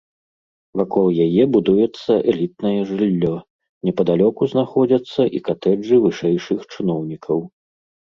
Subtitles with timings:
[0.79, 3.33] Вакол яе будуецца элітнае жыллё,
[3.89, 7.37] непадалёку знаходзяцца і катэджы вышэйшых чыноўнікаў.